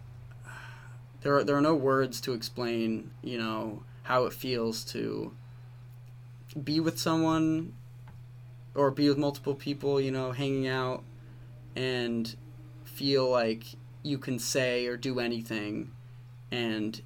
there 1.21 1.37
are 1.37 1.43
there 1.43 1.55
are 1.55 1.61
no 1.61 1.75
words 1.75 2.19
to 2.21 2.33
explain, 2.33 3.11
you 3.21 3.37
know, 3.37 3.83
how 4.03 4.25
it 4.25 4.33
feels 4.33 4.83
to 4.85 5.33
be 6.61 6.79
with 6.79 6.99
someone 6.99 7.73
or 8.75 8.91
be 8.91 9.07
with 9.07 9.17
multiple 9.17 9.55
people, 9.55 9.99
you 9.99 10.11
know, 10.11 10.31
hanging 10.31 10.67
out 10.67 11.03
and 11.75 12.35
feel 12.83 13.29
like 13.29 13.63
you 14.03 14.17
can 14.17 14.39
say 14.39 14.85
or 14.87 14.97
do 14.97 15.19
anything 15.19 15.91
and 16.51 17.01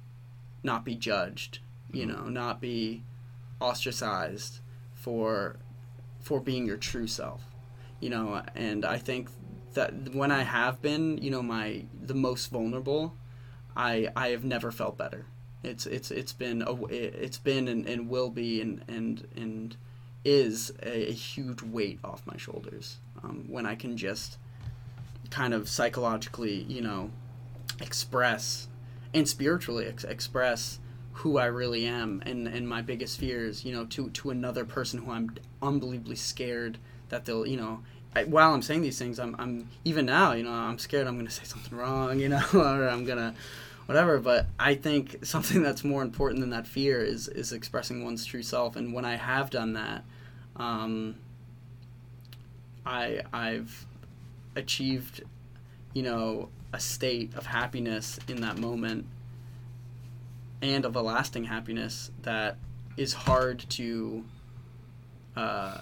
not 0.62 0.84
be 0.84 0.94
judged, 0.96 1.60
you 1.92 2.04
Mhm. 2.04 2.08
know, 2.08 2.28
not 2.28 2.60
be 2.60 3.04
ostracized 3.60 4.60
for 5.06 5.54
for 6.18 6.40
being 6.40 6.66
your 6.66 6.76
true 6.76 7.06
self. 7.06 7.44
You 8.00 8.10
know, 8.10 8.42
and 8.56 8.84
I 8.84 8.98
think 8.98 9.30
that 9.74 10.12
when 10.12 10.32
I 10.32 10.42
have 10.42 10.82
been, 10.82 11.18
you 11.18 11.30
know, 11.30 11.42
my 11.42 11.84
the 12.02 12.14
most 12.14 12.48
vulnerable, 12.48 13.14
I 13.76 14.08
I 14.16 14.30
have 14.30 14.44
never 14.44 14.72
felt 14.72 14.98
better. 14.98 15.26
It's 15.62 15.86
it's 15.86 16.10
it's 16.10 16.32
been 16.32 16.62
a, 16.62 16.86
it's 16.86 17.38
been 17.38 17.68
and, 17.68 17.86
and 17.86 18.08
will 18.08 18.30
be 18.30 18.60
and 18.60 18.84
and 18.88 19.28
and 19.36 19.76
is 20.24 20.72
a, 20.82 21.10
a 21.10 21.12
huge 21.12 21.62
weight 21.62 22.00
off 22.02 22.26
my 22.26 22.36
shoulders 22.36 22.96
um, 23.22 23.44
when 23.46 23.64
I 23.64 23.76
can 23.76 23.96
just 23.96 24.38
kind 25.30 25.54
of 25.54 25.68
psychologically, 25.68 26.64
you 26.68 26.82
know, 26.82 27.12
express 27.80 28.66
and 29.14 29.28
spiritually 29.28 29.86
ex- 29.86 30.02
express 30.02 30.80
who 31.16 31.38
I 31.38 31.46
really 31.46 31.86
am 31.86 32.22
and, 32.26 32.46
and 32.46 32.68
my 32.68 32.82
biggest 32.82 33.18
fears, 33.18 33.64
you 33.64 33.72
know, 33.72 33.86
to, 33.86 34.10
to 34.10 34.30
another 34.30 34.66
person 34.66 35.00
who 35.00 35.10
I'm 35.10 35.34
unbelievably 35.62 36.16
scared 36.16 36.76
that 37.08 37.24
they'll, 37.24 37.46
you 37.46 37.56
know, 37.56 37.82
I, 38.14 38.24
while 38.24 38.52
I'm 38.52 38.60
saying 38.60 38.82
these 38.82 38.98
things, 38.98 39.18
I'm, 39.18 39.34
I'm 39.38 39.68
even 39.84 40.04
now, 40.04 40.32
you 40.32 40.42
know, 40.42 40.52
I'm 40.52 40.78
scared 40.78 41.06
I'm 41.06 41.16
to 41.24 41.30
say 41.30 41.44
something 41.44 41.76
wrong, 41.76 42.20
you 42.20 42.28
know, 42.28 42.44
or 42.52 42.86
I'm 42.86 43.06
to 43.06 43.34
whatever. 43.86 44.18
But 44.18 44.46
I 44.58 44.74
think 44.74 45.24
something 45.24 45.62
that's 45.62 45.82
more 45.82 46.02
important 46.02 46.40
than 46.40 46.50
that 46.50 46.66
fear 46.66 47.02
is, 47.02 47.28
is 47.28 47.50
expressing 47.50 48.04
one's 48.04 48.26
true 48.26 48.42
self. 48.42 48.76
And 48.76 48.92
when 48.92 49.06
I 49.06 49.16
have 49.16 49.48
done 49.48 49.72
that, 49.72 50.04
um, 50.56 51.16
I, 52.84 53.22
I've 53.32 53.86
achieved, 54.54 55.22
you 55.94 56.02
know, 56.02 56.50
a 56.74 56.80
state 56.80 57.34
of 57.36 57.46
happiness 57.46 58.20
in 58.28 58.42
that 58.42 58.58
moment 58.58 59.06
and 60.62 60.84
of 60.84 60.96
a 60.96 61.02
lasting 61.02 61.44
happiness 61.44 62.10
that 62.22 62.56
is 62.96 63.12
hard 63.12 63.64
to 63.70 64.24
uh, 65.36 65.78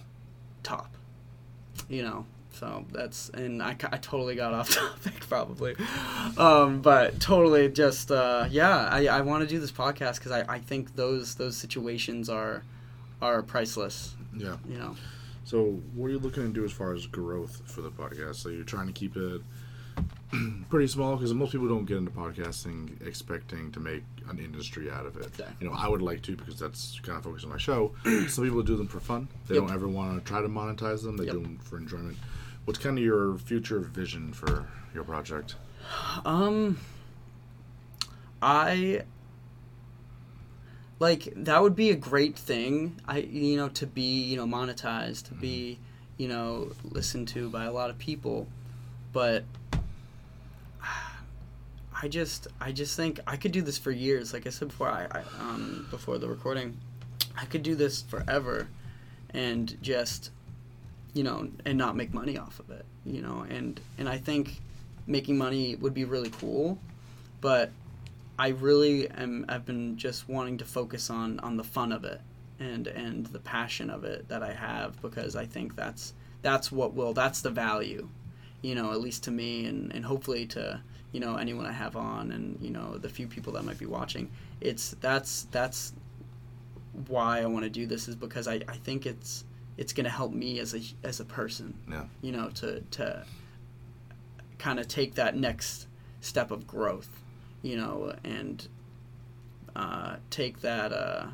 top. 0.63 0.95
You 1.89 2.03
know, 2.03 2.27
so 2.53 2.85
that's 2.93 3.31
and 3.31 3.63
I, 3.63 3.71
I 3.71 3.99
totally 3.99 4.37
got 4.37 4.55
off 4.55 4.71
topic 4.75 5.21
probably, 5.29 5.75
um, 6.39 6.81
but 6.81 7.21
totally 7.21 7.69
just 7.69 8.11
uh, 8.11 8.47
yeah. 8.51 8.89
I, 8.91 9.07
I 9.07 9.21
want 9.23 9.43
to 9.43 9.49
do 9.49 9.59
this 9.59 9.73
podcast 9.73 10.17
because 10.17 10.33
I, 10.33 10.45
I 10.55 10.59
think 10.61 10.95
those 10.95 11.35
those 11.35 11.57
situations 11.57 12.29
are 12.29 12.63
are 13.21 13.43
priceless. 13.43 14.15
Yeah. 14.37 14.57
You 14.69 14.79
know. 14.79 14.97
So, 15.45 15.81
what 15.95 16.07
are 16.07 16.11
you 16.11 16.19
looking 16.19 16.45
to 16.45 16.49
do 16.49 16.65
as 16.65 16.73
far 16.73 16.95
as 16.95 17.07
growth 17.07 17.61
for 17.67 17.83
the 17.83 17.91
podcast? 17.91 18.37
So, 18.37 18.49
you're 18.49 18.65
trying 18.65 18.87
to 18.87 18.95
keep 18.95 19.15
it 19.17 19.43
pretty 20.69 20.87
small 20.87 21.17
because 21.17 21.33
most 21.35 21.53
people 21.53 21.69
don't 21.69 21.85
get 21.85 21.97
into 21.99 22.11
podcasting 22.11 23.05
expecting 23.07 23.71
to 23.73 23.81
make 23.81 24.03
an 24.29 24.39
industry 24.39 24.91
out 24.91 25.07
of 25.07 25.17
it. 25.17 25.31
You 25.61 25.69
know, 25.69 25.75
I 25.77 25.89
would 25.89 26.03
like 26.03 26.23
to 26.23 26.37
because 26.37 26.59
that's 26.59 26.99
kind 27.01 27.19
of 27.19 27.25
focused 27.25 27.45
on 27.45 27.51
my 27.51 27.59
show. 27.59 27.93
Some 28.29 28.45
people 28.45 28.63
do 28.63 28.77
them 28.77 28.89
for 28.89 29.01
fun. 29.01 29.29
They 29.49 29.55
Yep. 29.55 29.65
don't 29.65 29.73
ever 29.75 29.89
want 29.89 30.19
to 30.25 30.29
try 30.29 30.41
to 30.43 30.49
monetize 30.49 31.03
them. 31.03 31.17
They 31.17 31.25
Yep. 31.25 31.33
do 31.35 31.43
them 31.43 31.59
for 31.59 31.77
enjoyment. 31.79 32.17
What's 32.65 32.79
kind 32.79 32.97
of 32.99 33.05
your 33.05 33.37
future 33.39 33.81
vision 33.81 34.33
for 34.33 34.67
your 34.95 35.05
project? 35.05 35.57
Um, 36.25 36.79
I 38.41 39.03
like 41.01 41.33
that 41.37 41.61
would 41.63 41.77
be 41.77 41.91
a 41.91 41.97
great 41.97 42.37
thing. 42.39 43.01
I 43.07 43.19
you 43.19 43.57
know 43.57 43.69
to 43.71 43.87
be 43.87 44.23
you 44.23 44.37
know 44.37 44.47
monetized 44.47 45.29
to 45.29 45.35
be 45.35 45.79
you 46.17 46.29
know 46.29 46.73
listened 46.85 47.29
to 47.29 47.51
by 47.51 47.65
a 47.65 47.73
lot 47.73 47.91
of 47.91 47.99
people, 47.99 48.49
but 49.13 49.45
I 52.01 52.09
just 52.09 52.49
I 52.61 52.73
just 52.73 52.97
think 52.97 53.21
I 53.27 53.37
could 53.37 53.53
do 53.53 53.63
this 53.63 53.79
for 53.79 53.91
years. 53.91 54.33
Like 54.33 54.47
I 54.47 54.51
said 54.51 54.69
before, 54.69 54.89
I, 54.89 55.07
I 55.11 55.23
um 55.41 55.87
before 55.91 56.19
the 56.19 56.29
recording, 56.29 56.77
I 57.37 57.45
could 57.45 57.63
do 57.63 57.75
this 57.75 58.03
forever, 58.03 58.69
and 59.31 59.81
just 59.83 60.31
you 61.13 61.23
know 61.23 61.49
and 61.65 61.79
not 61.79 61.97
make 61.97 62.13
money 62.13 62.37
off 62.37 62.59
of 62.61 62.71
it. 62.71 62.85
You 63.05 63.23
know, 63.23 63.47
and 63.49 63.81
and 63.99 64.09
I 64.09 64.19
think 64.19 64.61
making 65.07 65.39
money 65.39 65.77
would 65.77 65.95
be 65.95 66.05
really 66.05 66.31
cool, 66.31 66.79
but 67.41 67.71
I 68.39 68.49
really 68.49 69.09
am 69.11 69.45
I've 69.49 69.65
been 69.65 69.97
just 69.97 70.29
wanting 70.29 70.59
to 70.59 70.65
focus 70.65 71.11
on 71.11 71.39
on 71.41 71.57
the 71.57 71.65
fun 71.65 71.93
of 71.93 72.05
it 72.05 72.21
and 72.59 72.87
and 72.87 73.27
the 73.27 73.39
passion 73.39 73.91
of 73.91 74.05
it 74.05 74.29
that 74.29 74.43
I 74.43 74.53
have 74.53 75.01
because 75.01 75.37
I 75.37 75.47
think 75.47 75.77
that's 75.77 76.15
that's 76.43 76.73
what 76.73 76.95
will 76.95 77.15
that's 77.15 77.41
the 77.41 77.51
value, 77.51 78.09
you 78.63 78.75
know, 78.75 78.93
at 78.93 79.01
least 79.01 79.23
to 79.25 79.31
me 79.31 79.67
and 79.67 79.93
and 79.95 80.05
hopefully 80.05 80.47
to 80.47 80.81
you 81.15 81.21
know 81.21 81.37
anyone 81.37 81.65
I 81.65 81.73
have 81.73 81.95
on 81.97 82.33
and 82.33 82.59
you 82.61 82.71
know 82.71 82.99
the 82.99 83.09
few 83.09 83.27
people 83.29 83.53
that 83.55 83.65
might 83.65 83.79
be 83.79 83.87
watching. 83.87 84.31
It's 84.61 84.97
that's 85.01 85.45
that's 85.53 85.93
why 87.09 87.41
I 87.41 87.47
want 87.47 87.65
to 87.65 87.71
do 87.71 87.87
this 87.87 88.09
is 88.09 88.17
because 88.17 88.47
I, 88.49 88.55
I 88.69 88.77
think 88.87 89.07
it's 89.07 89.45
it's 89.77 89.93
going 89.93 90.05
to 90.05 90.11
help 90.11 90.33
me 90.33 90.59
as 90.59 90.75
a 90.75 90.81
as 91.03 91.21
a 91.21 91.25
person 91.25 91.75
Yeah. 91.91 92.05
you 92.21 92.33
know 92.33 92.49
to 92.61 92.81
to 92.99 93.25
kind 94.59 94.79
of 94.81 94.89
take 94.89 95.15
that 95.15 95.37
next 95.37 95.87
step 96.21 96.51
of 96.51 96.67
growth 96.67 97.23
you 97.63 97.77
know 97.77 98.15
and 98.25 98.67
uh, 99.77 100.17
take 100.31 100.61
that 100.63 100.93
uh, 100.93 101.27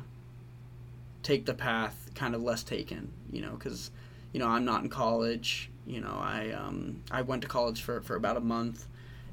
take 1.23 1.45
the 1.45 1.53
path 1.53 2.09
kind 2.15 2.33
of 2.35 2.41
less 2.41 2.63
taken 2.63 3.11
you 3.31 3.41
know 3.41 3.51
because 3.51 3.91
you 4.33 4.39
know 4.39 4.47
i'm 4.47 4.65
not 4.65 4.81
in 4.83 4.89
college 4.89 5.69
you 5.85 6.01
know 6.01 6.17
i 6.19 6.51
um, 6.51 7.01
i 7.11 7.21
went 7.21 7.41
to 7.43 7.47
college 7.47 7.81
for, 7.83 8.01
for 8.01 8.15
about 8.15 8.35
a 8.37 8.41
month 8.41 8.87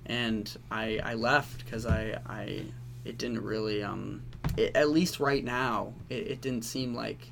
and 0.08 0.56
i 0.70 0.98
i 1.04 1.14
left 1.14 1.64
because 1.64 1.86
i 1.86 2.18
i 2.26 2.62
it 3.04 3.18
didn't 3.18 3.42
really 3.42 3.82
um 3.82 4.22
it, 4.56 4.74
at 4.74 4.90
least 4.90 5.20
right 5.20 5.44
now 5.44 5.92
it, 6.08 6.26
it 6.28 6.40
didn't 6.40 6.62
seem 6.62 6.94
like 6.94 7.30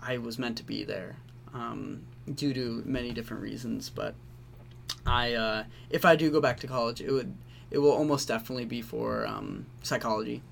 i 0.00 0.18
was 0.18 0.38
meant 0.38 0.56
to 0.56 0.64
be 0.64 0.84
there 0.84 1.16
um, 1.54 2.02
due 2.34 2.54
to 2.54 2.82
many 2.86 3.12
different 3.12 3.42
reasons 3.42 3.90
but 3.90 4.14
i 5.06 5.34
uh, 5.34 5.64
if 5.90 6.04
i 6.04 6.16
do 6.16 6.30
go 6.30 6.40
back 6.40 6.58
to 6.60 6.66
college 6.66 7.00
it 7.00 7.10
would 7.10 7.34
it 7.70 7.78
will 7.78 7.92
almost 7.92 8.28
definitely 8.28 8.64
be 8.64 8.82
for 8.82 9.26
um, 9.26 9.66
psychology 9.82 10.42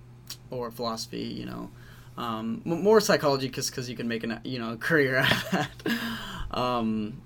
or 0.51 0.71
philosophy 0.71 1.23
you 1.23 1.47
know 1.47 1.71
um, 2.17 2.61
more 2.65 3.01
psychology 3.01 3.47
because 3.47 3.71
because 3.71 3.89
you 3.89 3.97
can 3.97 4.07
make 4.07 4.25
an 4.25 4.41
you 4.45 4.59
know 4.59 4.77
career 4.81 5.17
out 5.17 5.33
of 5.33 5.51
that. 5.51 5.71
Um, 6.51 7.23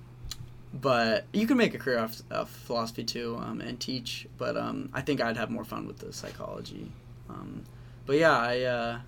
but 0.81 1.25
you 1.33 1.47
can 1.47 1.57
make 1.57 1.73
a 1.75 1.79
career 1.79 1.99
off 1.99 2.21
of 2.31 2.51
philosophy 2.51 3.05
too 3.05 3.39
um, 3.41 3.61
and 3.61 3.79
teach 3.81 4.27
but 4.39 4.57
um, 4.57 4.89
i 4.93 5.01
think 5.01 5.21
i'd 5.21 5.37
have 5.37 5.51
more 5.51 5.65
fun 5.65 5.87
with 5.87 5.99
the 5.99 6.13
psychology 6.13 6.91
um, 7.29 7.65
but 8.07 8.17
yeah, 8.17 8.37
I 8.37 8.61
uh, 8.63 8.99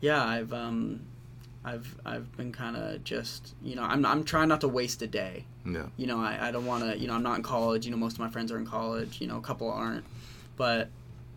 yeah, 0.00 0.24
I've 0.24 0.52
um, 0.52 1.00
I've 1.64 1.96
I've 2.04 2.36
been 2.36 2.52
kind 2.52 2.76
of 2.76 3.04
just 3.04 3.54
you 3.62 3.76
know 3.76 3.82
I'm 3.82 4.04
I'm 4.04 4.24
trying 4.24 4.48
not 4.48 4.60
to 4.62 4.68
waste 4.68 5.02
a 5.02 5.06
day. 5.06 5.44
Yeah. 5.64 5.86
You 5.96 6.06
know, 6.06 6.18
I, 6.18 6.48
I 6.48 6.50
don't 6.50 6.66
want 6.66 6.84
to. 6.84 6.98
You 6.98 7.08
know, 7.08 7.14
I'm 7.14 7.22
not 7.22 7.36
in 7.36 7.42
college. 7.42 7.84
You 7.84 7.92
know, 7.92 7.98
most 7.98 8.14
of 8.14 8.20
my 8.20 8.28
friends 8.28 8.50
are 8.50 8.58
in 8.58 8.66
college. 8.66 9.20
You 9.20 9.26
know, 9.26 9.36
a 9.36 9.40
couple 9.40 9.70
aren't, 9.70 10.04
but 10.56 10.88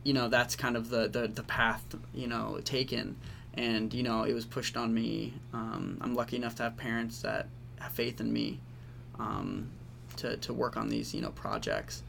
you 0.04 0.14
know 0.14 0.28
that's 0.28 0.56
kind 0.56 0.76
of 0.76 0.90
the 0.90 1.08
the, 1.08 1.28
the 1.28 1.44
path 1.44 1.84
you 2.14 2.28
know 2.28 2.60
taken, 2.64 3.18
and 3.54 3.94
you 3.94 4.04
know 4.04 4.24
it 4.24 4.34
was 4.34 4.46
pushed 4.46 4.78
on 4.78 4.94
me. 4.94 5.34
Um, 5.54 5.98
I'm 6.02 6.16
lucky 6.16 6.36
enough 6.36 6.56
to 6.56 6.64
have 6.64 6.78
parents 6.78 7.22
that 7.22 7.48
have 7.80 7.92
faith 7.92 8.20
in 8.20 8.32
me, 8.32 8.60
um, 9.22 9.70
to 10.18 10.36
to 10.38 10.54
work 10.54 10.76
on 10.78 10.90
these 10.90 11.14
you 11.14 11.22
know 11.22 11.30
projects, 11.32 12.04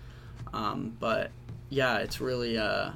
um, 0.54 0.97
but 0.99 1.31
yeah, 1.69 1.99
it's 1.99 2.21
really 2.21 2.59
uh, 2.59 2.90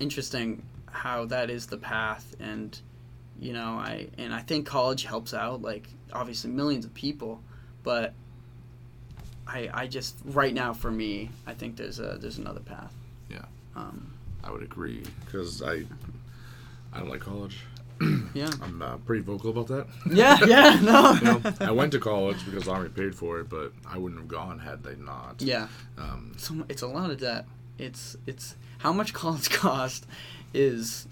interesting 0.00 0.62
how 0.90 1.24
that 1.26 1.50
is 1.50 1.66
the 1.66 1.76
path 1.76 2.34
and 2.40 2.80
you 3.38 3.52
know 3.52 3.72
i 3.78 4.06
and 4.16 4.32
i 4.32 4.40
think 4.40 4.64
college 4.66 5.04
helps 5.04 5.34
out 5.34 5.60
like 5.60 5.88
obviously 6.14 6.50
millions 6.50 6.86
of 6.86 6.94
people 6.94 7.38
but 7.82 8.14
i 9.46 9.68
i 9.74 9.86
just 9.86 10.16
right 10.24 10.54
now 10.54 10.72
for 10.72 10.90
me 10.90 11.28
i 11.46 11.52
think 11.52 11.76
there's 11.76 11.98
a 11.98 12.16
there's 12.18 12.38
another 12.38 12.60
path 12.60 12.94
Yeah. 13.30 13.44
um 13.74 14.10
I 14.42 14.50
would 14.52 14.62
agree 14.62 15.02
because 15.26 15.60
I 15.60 15.82
I 16.94 17.00
don't 17.00 17.10
like 17.10 17.20
college. 17.20 17.58
Yeah 18.34 18.50
I'm 18.62 18.82
uh, 18.82 18.96
pretty 18.98 19.22
vocal 19.22 19.50
about 19.50 19.68
that. 19.68 19.86
yeah 20.12 20.38
yeah 20.46 20.80
no 20.82 21.12
You 21.14 21.24
know, 21.40 21.52
I 21.60 21.70
went 21.72 21.92
to 21.92 21.98
college 21.98 22.44
because 22.44 22.68
army 22.68 22.88
paid 22.90 23.14
for 23.14 23.40
it, 23.40 23.48
but 23.48 23.72
I 23.88 23.96
wouldn't 23.98 24.20
have 24.20 24.28
gone 24.28 24.58
had 24.58 24.82
they 24.82 24.96
not. 24.96 25.40
yeah 25.40 25.68
Um, 25.98 26.32
so 26.36 26.64
it's 26.68 26.82
a 26.82 26.86
lot 26.86 27.10
of 27.10 27.18
debt 27.20 27.46
it's 27.78 28.16
it's 28.26 28.54
how 28.78 28.92
much 28.92 29.12
college 29.14 29.50
cost 29.64 30.06
is 30.54 31.06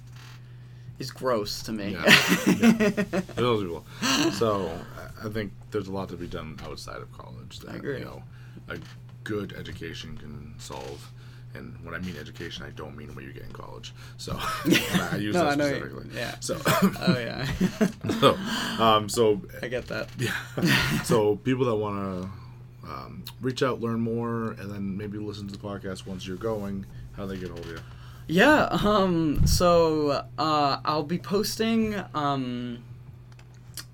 is 0.98 1.10
gross 1.10 1.62
to 1.62 1.72
me 1.72 1.92
Yeah. 1.92 2.04
Yeah. 2.46 3.20
those 3.36 3.62
people. 3.62 3.84
So 4.32 4.66
I- 4.98 5.26
I 5.26 5.28
think 5.30 5.52
there's 5.70 5.88
a 5.88 5.92
lot 5.92 6.08
to 6.10 6.16
be 6.16 6.26
done 6.26 6.58
outside 6.64 7.00
of 7.00 7.10
college 7.12 7.60
that 7.60 7.76
agree. 7.76 8.00
you 8.00 8.04
know 8.04 8.22
a 8.68 8.76
good 9.22 9.54
education 9.54 10.18
can 10.18 10.54
solve. 10.58 11.10
And 11.54 11.76
when 11.84 11.94
I 11.94 11.98
mean 12.00 12.16
education, 12.18 12.64
I 12.64 12.70
don't 12.70 12.96
mean 12.96 13.14
what 13.14 13.24
you 13.24 13.32
get 13.32 13.44
in 13.44 13.52
college. 13.52 13.94
So 14.16 14.36
I 14.38 15.16
use 15.18 15.34
No, 15.34 15.44
that 15.44 15.52
specifically. 15.54 16.06
yeah. 16.14 16.34
So, 16.40 16.60
oh 16.66 17.16
yeah 17.18 17.46
so, 18.20 18.36
um, 18.82 19.08
so 19.08 19.40
i 19.62 19.68
get 19.68 19.86
that 19.86 20.08
Yeah. 20.18 20.34
so 21.02 21.36
people 21.36 21.64
that 21.66 21.76
want 21.76 21.96
to 22.22 22.88
um, 22.90 23.24
reach 23.40 23.62
out, 23.62 23.80
learn 23.80 24.00
more, 24.00 24.52
and 24.52 24.70
then 24.70 24.96
maybe 24.96 25.16
listen 25.18 25.46
to 25.48 25.52
the 25.52 25.58
podcast 25.58 26.06
once 26.06 26.26
you're 26.26 26.36
going, 26.36 26.84
how 27.16 27.24
they 27.24 27.36
get 27.38 27.48
hold 27.48 27.60
of 27.60 27.70
you. 27.70 27.78
Yeah, 28.26 28.64
um, 28.82 29.46
so 29.46 30.24
uh, 30.38 30.78
I'll 30.84 31.02
be 31.02 31.18
posting. 31.18 31.94
Um, 32.14 32.82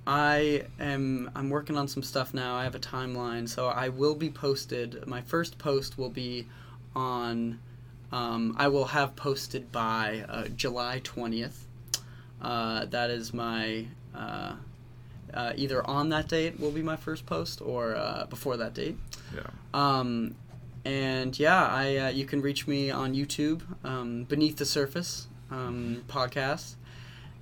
I 0.07 0.64
am 0.81 1.31
I'm 1.37 1.50
working 1.50 1.76
on 1.76 1.87
some 1.88 2.02
stuff 2.02 2.33
now. 2.35 2.55
I 2.57 2.64
have 2.64 2.75
a 2.75 2.81
timeline, 2.81 3.49
so 3.49 3.67
I 3.69 3.88
will 3.90 4.14
be 4.14 4.31
posted. 4.31 5.07
My 5.07 5.21
first 5.21 5.59
post 5.59 5.99
will 5.99 6.11
be 6.11 6.49
on. 6.94 7.59
Um, 8.12 8.56
I 8.59 8.68
will 8.68 8.87
have 8.87 9.14
posted 9.14 9.70
by 9.70 10.25
uh, 10.28 10.49
July 10.49 11.00
twentieth. 11.04 11.66
Uh, 12.40 12.87
that 12.87 13.11
is 13.11 13.32
my. 13.32 13.87
Uh, 14.14 14.54
uh, 15.32 15.52
either 15.54 15.87
on 15.87 16.09
that 16.09 16.26
date 16.26 16.59
will 16.59 16.73
be 16.73 16.82
my 16.82 16.97
first 16.97 17.25
post, 17.25 17.62
or 17.62 17.94
uh, 17.94 18.26
before 18.28 18.56
that 18.56 18.75
date. 18.75 18.97
Yeah. 19.35 19.42
Um, 19.73 20.35
and 20.85 21.38
yeah, 21.38 21.66
I 21.66 21.97
uh, 21.97 22.09
you 22.09 22.25
can 22.25 22.40
reach 22.40 22.66
me 22.66 22.90
on 22.90 23.14
YouTube, 23.14 23.62
um, 23.85 24.24
Beneath 24.24 24.57
the 24.57 24.64
Surface 24.64 25.29
um, 25.50 26.03
podcast, 26.09 26.74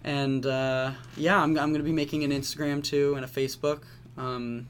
and 0.05 0.45
uh, 0.45 0.93
yeah, 1.17 1.41
I'm, 1.41 1.59
I'm 1.59 1.73
gonna 1.73 1.85
be 1.85 1.93
making 1.93 2.25
an 2.25 2.31
Instagram 2.31 2.83
too 2.83 3.15
and 3.15 3.25
a 3.25 3.29
Facebook. 3.29 3.83
Um, 4.17 4.69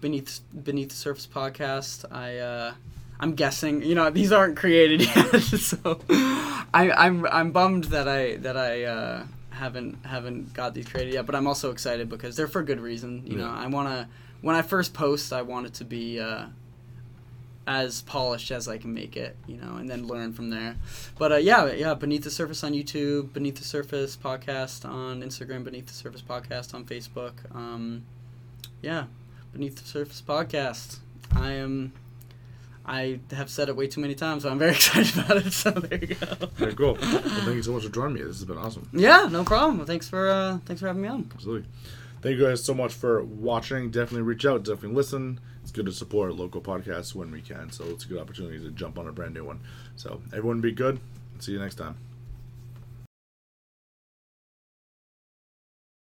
Beneath 0.00 0.40
Beneath 0.64 0.88
the 0.88 0.96
Surface 0.96 1.26
podcast. 1.26 2.10
I 2.10 2.38
uh, 2.38 2.74
I'm 3.20 3.34
guessing 3.34 3.82
you 3.82 3.94
know 3.94 4.10
these 4.10 4.32
aren't 4.32 4.56
created 4.56 5.02
yet, 5.16 5.40
so 5.40 6.00
I, 6.10 6.90
I'm 6.90 7.26
I'm 7.26 7.52
bummed 7.52 7.84
that 7.84 8.08
I 8.08 8.36
that 8.36 8.56
I. 8.56 8.84
Uh, 8.84 9.26
haven't 9.50 10.06
haven't 10.06 10.54
got 10.54 10.72
these 10.72 10.88
created 10.88 11.12
yet 11.12 11.26
but 11.26 11.34
i'm 11.34 11.46
also 11.46 11.70
excited 11.70 12.08
because 12.08 12.34
they're 12.34 12.48
for 12.48 12.62
good 12.62 12.80
reason 12.80 13.22
you 13.26 13.36
know 13.36 13.50
i 13.50 13.66
want 13.66 13.86
to 13.86 14.08
when 14.40 14.56
i 14.56 14.62
first 14.62 14.94
post 14.94 15.34
i 15.34 15.42
want 15.42 15.66
it 15.66 15.74
to 15.74 15.84
be 15.84 16.18
uh, 16.18 16.46
as 17.70 18.02
polished 18.02 18.50
as 18.50 18.66
I 18.66 18.78
can 18.78 18.92
make 18.94 19.16
it, 19.16 19.36
you 19.46 19.56
know, 19.56 19.76
and 19.76 19.88
then 19.88 20.08
learn 20.08 20.32
from 20.32 20.50
there. 20.50 20.74
But 21.18 21.32
uh, 21.32 21.36
yeah, 21.36 21.72
yeah, 21.72 21.94
Beneath 21.94 22.24
the 22.24 22.30
Surface 22.30 22.64
on 22.64 22.72
YouTube, 22.72 23.32
Beneath 23.32 23.56
the 23.56 23.64
Surface 23.64 24.16
podcast 24.16 24.84
on 24.84 25.22
Instagram, 25.22 25.62
Beneath 25.62 25.86
the 25.86 25.92
Surface 25.92 26.20
podcast 26.22 26.74
on 26.74 26.84
Facebook. 26.84 27.32
Um, 27.54 28.04
yeah, 28.82 29.04
Beneath 29.52 29.76
the 29.76 29.86
Surface 29.86 30.20
podcast. 30.26 30.98
I 31.32 31.52
am. 31.52 31.92
I 32.84 33.20
have 33.32 33.50
said 33.50 33.68
it 33.68 33.76
way 33.76 33.86
too 33.86 34.00
many 34.00 34.14
times, 34.14 34.42
so 34.42 34.50
I'm 34.50 34.58
very 34.58 34.72
excited 34.76 35.16
about 35.18 35.36
it. 35.38 35.52
So 35.52 35.70
there 35.70 35.98
you 35.98 36.14
go. 36.14 36.46
Very 36.54 36.74
cool. 36.74 36.94
well, 37.00 37.20
thank 37.20 37.56
you 37.56 37.62
so 37.62 37.72
much 37.72 37.84
for 37.84 37.90
joining 37.90 38.14
me. 38.14 38.22
This 38.22 38.38
has 38.38 38.44
been 38.44 38.58
awesome. 38.58 38.88
Yeah, 38.92 39.28
no 39.30 39.44
problem. 39.44 39.84
Thanks 39.86 40.08
for 40.08 40.28
uh, 40.28 40.58
thanks 40.66 40.80
for 40.80 40.86
having 40.86 41.02
me 41.02 41.08
on. 41.08 41.30
Absolutely. 41.34 41.68
Thank 42.22 42.38
you 42.38 42.46
guys 42.46 42.62
so 42.62 42.74
much 42.74 42.92
for 42.92 43.22
watching. 43.24 43.90
Definitely 43.90 44.22
reach 44.22 44.44
out. 44.44 44.64
Definitely 44.64 44.96
listen. 44.96 45.40
It's 45.62 45.72
good 45.72 45.86
to 45.86 45.92
support 45.92 46.34
local 46.34 46.60
podcasts 46.60 47.14
when 47.14 47.30
we 47.30 47.40
can. 47.40 47.70
So 47.70 47.84
it's 47.84 48.04
a 48.04 48.08
good 48.08 48.18
opportunity 48.18 48.58
to 48.58 48.70
jump 48.70 48.98
on 48.98 49.08
a 49.08 49.12
brand 49.12 49.34
new 49.34 49.44
one. 49.44 49.60
So 49.96 50.20
everyone 50.32 50.60
be 50.60 50.72
good. 50.72 51.00
See 51.38 51.52
you 51.52 51.58
next 51.58 51.76
time. 51.76 52.09